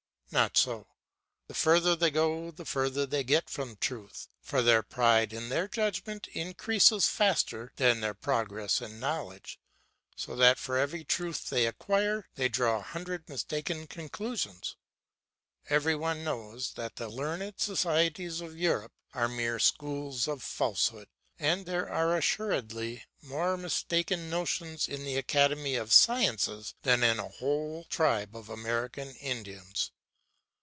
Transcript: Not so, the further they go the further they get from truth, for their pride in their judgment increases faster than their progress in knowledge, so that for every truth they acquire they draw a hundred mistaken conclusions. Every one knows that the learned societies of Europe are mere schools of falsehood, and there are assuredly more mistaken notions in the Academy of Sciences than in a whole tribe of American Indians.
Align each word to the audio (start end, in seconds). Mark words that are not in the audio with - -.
Not 0.33 0.55
so, 0.55 0.87
the 1.47 1.53
further 1.53 1.93
they 1.93 2.09
go 2.09 2.51
the 2.51 2.63
further 2.63 3.05
they 3.05 3.21
get 3.25 3.49
from 3.49 3.75
truth, 3.75 4.29
for 4.39 4.61
their 4.61 4.81
pride 4.81 5.33
in 5.33 5.49
their 5.49 5.67
judgment 5.67 6.29
increases 6.29 7.09
faster 7.09 7.73
than 7.75 7.99
their 7.99 8.13
progress 8.13 8.79
in 8.79 8.97
knowledge, 8.97 9.59
so 10.15 10.33
that 10.37 10.57
for 10.57 10.77
every 10.77 11.03
truth 11.03 11.49
they 11.49 11.65
acquire 11.67 12.29
they 12.35 12.47
draw 12.47 12.77
a 12.79 12.83
hundred 12.83 13.27
mistaken 13.27 13.87
conclusions. 13.87 14.77
Every 15.69 15.97
one 15.97 16.23
knows 16.23 16.75
that 16.75 16.95
the 16.95 17.09
learned 17.09 17.55
societies 17.59 18.39
of 18.39 18.57
Europe 18.57 18.93
are 19.13 19.27
mere 19.27 19.59
schools 19.59 20.29
of 20.29 20.41
falsehood, 20.41 21.09
and 21.39 21.65
there 21.65 21.89
are 21.89 22.15
assuredly 22.15 23.03
more 23.21 23.57
mistaken 23.57 24.29
notions 24.29 24.87
in 24.87 25.03
the 25.03 25.17
Academy 25.17 25.75
of 25.75 25.91
Sciences 25.91 26.73
than 26.83 27.03
in 27.03 27.19
a 27.19 27.27
whole 27.27 27.83
tribe 27.83 28.33
of 28.33 28.47
American 28.47 29.15
Indians. 29.17 29.91